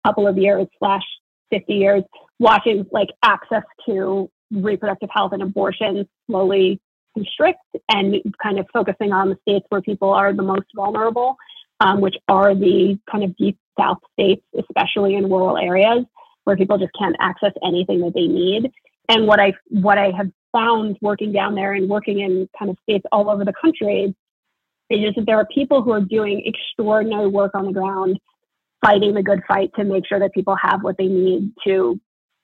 [0.07, 1.03] couple of years slash
[1.51, 2.03] 50 years,
[2.39, 6.81] watching like access to reproductive health and abortion slowly
[7.15, 11.37] constrict and kind of focusing on the states where people are the most vulnerable,
[11.81, 16.05] um, which are the kind of deep south states, especially in rural areas
[16.45, 18.71] where people just can't access anything that they need.
[19.09, 22.77] And what I what I have found working down there and working in kind of
[22.83, 24.15] states all over the country
[24.91, 28.19] is just that there are people who are doing extraordinary work on the ground,
[28.85, 31.99] fighting the good fight to make sure that people have what they need to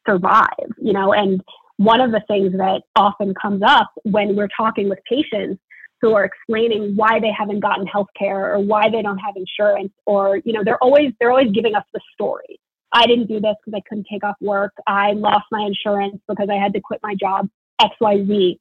[0.06, 0.48] survive.
[0.80, 1.42] You know, and
[1.78, 5.60] one of the things that often comes up when we're talking with patients
[6.00, 9.92] who are explaining why they haven't gotten health care or why they don't have insurance
[10.06, 12.60] or you know they're always they're always giving us the story.
[12.92, 14.72] I didn't do this because i couldn't take off work.
[14.86, 17.48] I lost my insurance because i had to quit my job
[17.80, 18.58] xyz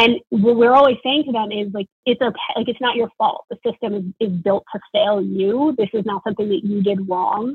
[0.00, 3.10] and what we're always saying to them is like it's okay like it's not your
[3.18, 3.44] fault.
[3.50, 5.74] The system is, is built to fail you.
[5.76, 7.54] This is not something that you did wrong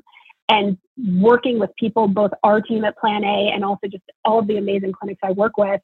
[0.50, 4.48] and working with people, both our team at Plan A and also just all of
[4.48, 5.82] the amazing clinics I work with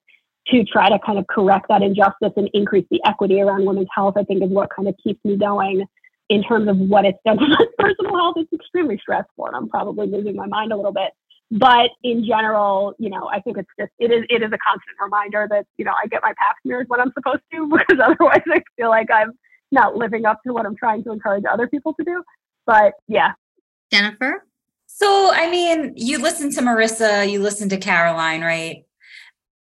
[0.47, 4.16] to try to kind of correct that injustice and increase the equity around women's health,
[4.18, 5.86] I think is what kind of keeps me going
[6.30, 8.36] in terms of what it's done to my personal health.
[8.38, 11.12] It's extremely stressful and I'm probably losing my mind a little bit.
[11.51, 14.95] But in general, you know, I think it's just it is it is a constant
[15.03, 18.43] reminder that, you know, I get my pap smears when I'm supposed to because otherwise
[18.47, 19.34] I feel like I'm
[19.72, 22.24] not living up to what I'm trying to encourage other people to do.
[22.66, 23.34] But yeah.
[23.91, 24.45] Jennifer?
[24.94, 28.84] So, I mean, you listen to Marissa, you listen to Caroline, right?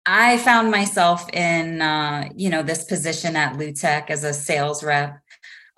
[0.05, 5.19] I found myself in, uh, you know, this position at Lutech as a sales rep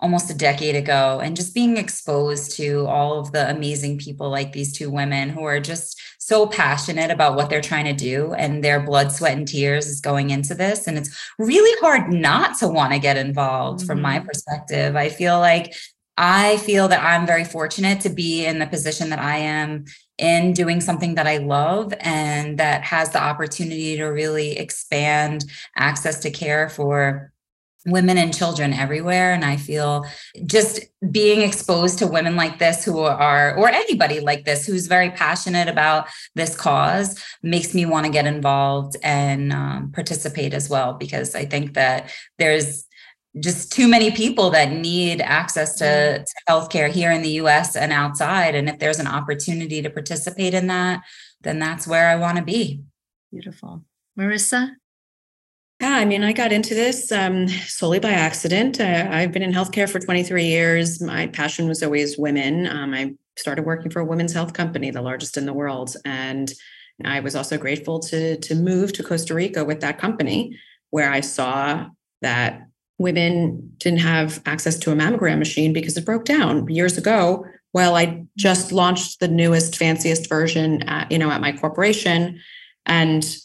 [0.00, 4.52] almost a decade ago, and just being exposed to all of the amazing people like
[4.52, 8.64] these two women who are just so passionate about what they're trying to do, and
[8.64, 10.86] their blood, sweat, and tears is going into this.
[10.86, 13.86] And it's really hard not to want to get involved mm-hmm.
[13.86, 14.26] from my mm-hmm.
[14.26, 14.96] perspective.
[14.96, 15.72] I feel like
[16.16, 19.84] I feel that I'm very fortunate to be in the position that I am
[20.18, 25.44] in doing something that I love and that has the opportunity to really expand
[25.76, 27.32] access to care for
[27.86, 29.32] women and children everywhere.
[29.32, 30.04] And i feel
[30.44, 35.10] just being exposed to women like this who are or anybody like this who's very
[35.10, 40.94] passionate about this cause makes me want to get involved and um, participate as well
[40.94, 42.85] because i think that there's
[43.38, 47.92] just too many people that need access to, to healthcare here in the US and
[47.92, 48.54] outside.
[48.54, 51.02] And if there's an opportunity to participate in that,
[51.42, 52.82] then that's where I want to be.
[53.30, 53.84] Beautiful.
[54.18, 54.70] Marissa?
[55.80, 58.80] Yeah, I mean, I got into this um, solely by accident.
[58.80, 61.02] I, have been in healthcare for 23 years.
[61.02, 62.66] My passion was always women.
[62.66, 65.94] Um, I started working for a women's health company, the largest in the world.
[66.06, 66.50] And
[67.04, 70.58] I was also grateful to, to move to Costa Rica with that company,
[70.90, 71.88] where I saw
[72.22, 72.62] that
[72.98, 77.44] women didn't have access to a mammogram machine because it broke down years ago.
[77.72, 82.40] Well, I just launched the newest, fanciest version, at, you know, at my corporation,
[82.86, 83.36] and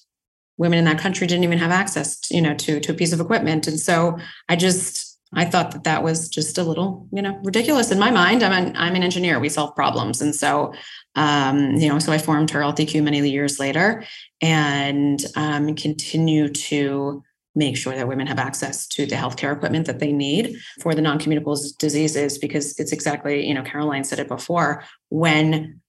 [0.58, 3.12] women in that country didn't even have access, to, you know, to to a piece
[3.12, 3.68] of equipment.
[3.68, 7.92] And so I just I thought that that was just a little, you know, ridiculous
[7.92, 8.44] in my mind.
[8.44, 9.40] I'm an I'm an engineer.
[9.40, 10.74] We solve problems, and so
[11.16, 14.06] um, you know, so I formed HERHealthEQ many years later,
[14.42, 17.24] and um, continue to
[17.56, 21.02] make sure that women have access to the healthcare equipment that they need for the
[21.02, 25.82] non-communicable diseases because it's exactly you know caroline said it before when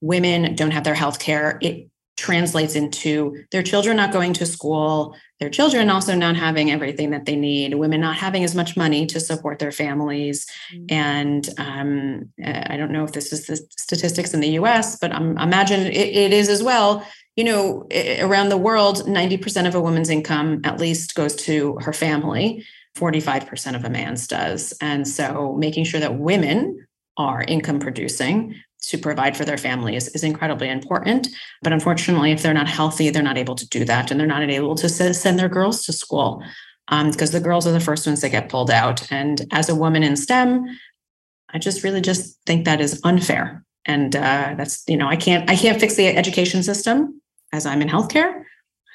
[0.00, 5.50] women don't have their healthcare it translates into their children not going to school their
[5.50, 9.18] children also not having everything that they need women not having as much money to
[9.18, 10.84] support their families mm-hmm.
[10.90, 15.36] and um, i don't know if this is the statistics in the us but I'm,
[15.38, 17.04] imagine it, it is as well
[17.36, 17.86] you know,
[18.20, 22.64] around the world, 90% of a woman's income at least goes to her family,
[22.96, 24.72] 45% of a man's does.
[24.80, 26.86] And so making sure that women
[27.16, 28.54] are income producing
[28.86, 31.28] to provide for their families is incredibly important.
[31.62, 34.10] But unfortunately, if they're not healthy, they're not able to do that.
[34.10, 36.42] And they're not able to send their girls to school
[36.88, 39.10] because um, the girls are the first ones that get pulled out.
[39.10, 40.66] And as a woman in STEM,
[41.52, 43.64] I just really just think that is unfair.
[43.86, 47.20] And uh, that's, you know, I can't, I can't fix the education system
[47.52, 48.42] as I'm in healthcare,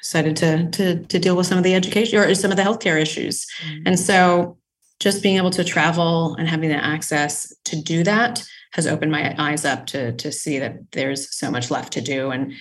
[0.02, 3.00] decided to to to deal with some of the education or some of the healthcare
[3.00, 3.46] issues.
[3.64, 3.82] Mm-hmm.
[3.86, 4.58] And so
[4.98, 9.34] just being able to travel and having the access to do that has opened my
[9.38, 12.30] eyes up to to see that there's so much left to do.
[12.30, 12.52] And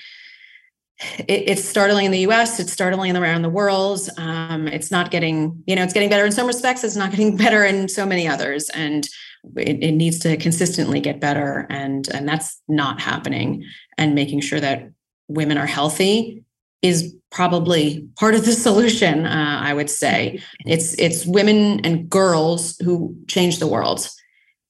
[1.20, 4.10] it, it's startling in the us it's startling around the world.
[4.18, 7.38] Um, it's not getting you know it's getting better in some respects it's not getting
[7.38, 8.70] better in so many others.
[8.70, 9.08] And
[9.56, 11.68] it, it needs to consistently get better.
[11.70, 13.64] And and that's not happening.
[13.98, 14.90] And making sure that
[15.28, 16.44] women are healthy
[16.82, 20.42] is probably part of the solution uh, i would say.
[20.66, 24.10] It's it's women and girls who change the world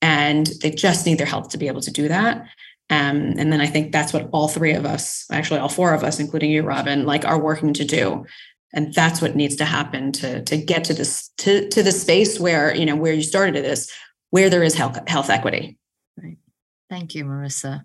[0.02, 2.46] and they just need their help to be able to do that
[2.90, 6.04] Um, and then I think that's what all three of us, actually all four of
[6.04, 8.26] us, including you, Robin, like are working to do.
[8.74, 12.40] And that's what needs to happen to to get to this to to the space
[12.40, 13.92] where you know where you started this,
[14.32, 15.78] where there is health health equity.
[16.18, 16.38] Right.
[16.90, 17.84] Thank you, Marissa.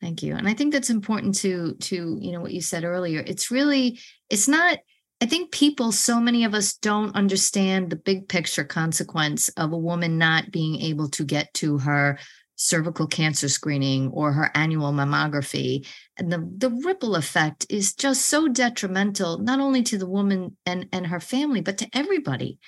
[0.00, 0.34] Thank you.
[0.34, 3.22] And I think that's important to to you know what you said earlier.
[3.26, 4.00] It's really
[4.30, 4.78] it's not
[5.22, 9.78] I think people, so many of us don't understand the big picture consequence of a
[9.78, 12.18] woman not being able to get to her
[12.56, 15.86] cervical cancer screening or her annual mammography.
[16.18, 20.88] And the, the ripple effect is just so detrimental, not only to the woman and,
[20.92, 22.58] and her family, but to everybody.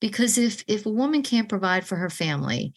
[0.00, 2.72] Because if if a woman can't provide for her family,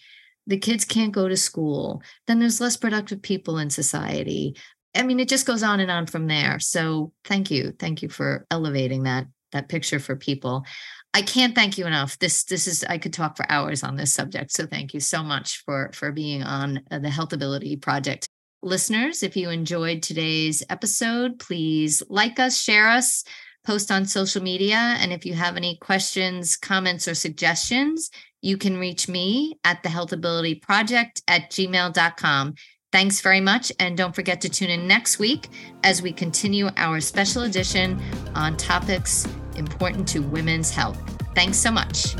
[0.45, 4.57] the kids can't go to school, then there's less productive people in society.
[4.95, 6.59] I mean, it just goes on and on from there.
[6.59, 7.73] So thank you.
[7.79, 10.65] Thank you for elevating that that picture for people.
[11.13, 12.17] I can't thank you enough.
[12.19, 14.51] This this is I could talk for hours on this subject.
[14.51, 18.27] So thank you so much for for being on uh, the Healthability Project.
[18.63, 23.23] Listeners, if you enjoyed today's episode, please like us, share us,
[23.65, 28.11] post on social media, and if you have any questions, comments, or suggestions,
[28.41, 32.53] you can reach me at the Healthability Project at gmail.com.
[32.91, 33.71] Thanks very much.
[33.79, 35.47] And don't forget to tune in next week
[35.83, 38.01] as we continue our special edition
[38.35, 40.99] on topics important to women's health.
[41.33, 42.15] Thanks so much.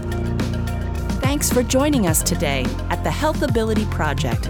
[1.22, 4.50] Thanks for joining us today at the Healthability Project.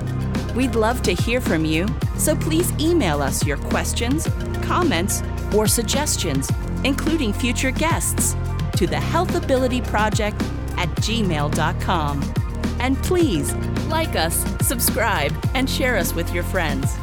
[0.55, 4.28] We'd love to hear from you, so please email us your questions,
[4.63, 5.24] comments,
[5.55, 6.49] or suggestions,
[6.84, 8.36] including future guests,
[8.78, 10.41] to the Healthability Project
[10.78, 12.22] at gmail.com.
[12.80, 13.53] And please
[13.89, 16.97] like us, subscribe, and share us with your friends.